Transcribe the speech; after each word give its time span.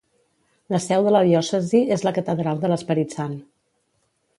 La 0.75 0.79
seu 0.85 1.05
de 1.09 1.13
la 1.17 1.21
diòcesi 1.29 1.83
és 1.99 2.07
la 2.09 2.17
catedral 2.19 2.65
de 2.67 2.73
l'Esperit 2.75 3.19
Sant. 3.21 3.41